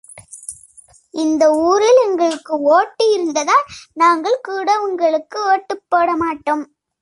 இந்த 1.13 1.43
ஊரில் 1.65 1.99
எங்களுக்கு 2.05 2.53
ஓட்டு 2.69 3.05
இருந்தால் 3.11 3.65
நாங்கள் 3.93 4.37
கூட 4.41 4.69
உங்களுக்கு 4.81 5.39
ஒட்டுப்போட 5.53 6.09
மாட்டோம். 6.15 6.63